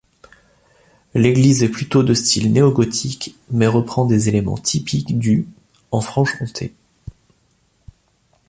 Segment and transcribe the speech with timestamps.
[1.13, 5.47] L'église est plutôt de style néo-gothique, mais reprend des éléments typiques du
[5.91, 6.73] en Franche-Comté.